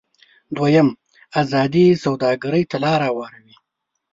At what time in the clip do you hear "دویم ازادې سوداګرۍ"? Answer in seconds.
0.55-2.63